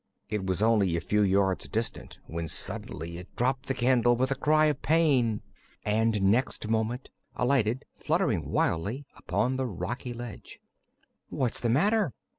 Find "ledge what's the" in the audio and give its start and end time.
10.13-11.69